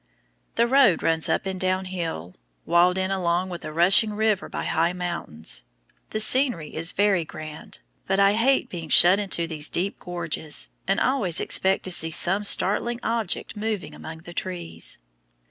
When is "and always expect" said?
10.87-11.83